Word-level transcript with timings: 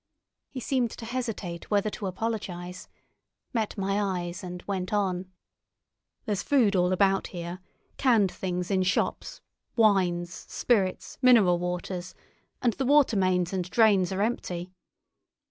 He 0.49 0.59
seemed 0.59 0.89
to 0.89 1.05
hesitate 1.05 1.69
whether 1.69 1.91
to 1.91 2.07
apologise, 2.07 2.87
met 3.53 3.77
my 3.77 4.01
eyes, 4.01 4.43
and 4.43 4.63
went 4.63 4.91
on: 4.91 5.27
"There's 6.25 6.41
food 6.41 6.75
all 6.75 6.91
about 6.91 7.27
here. 7.27 7.59
Canned 7.97 8.31
things 8.31 8.71
in 8.71 8.81
shops; 8.81 9.41
wines, 9.75 10.33
spirits, 10.49 11.19
mineral 11.21 11.59
waters; 11.59 12.15
and 12.63 12.73
the 12.73 12.85
water 12.87 13.15
mains 13.15 13.53
and 13.53 13.69
drains 13.69 14.11
are 14.11 14.23
empty. 14.23 14.71